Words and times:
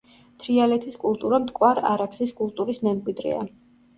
თრიალეთის 0.43 0.95
კულტურა 1.03 1.39
მტკვარ-არაქსის 1.43 2.33
კულტურის 2.39 2.83
მემკვიდრეა. 2.87 3.45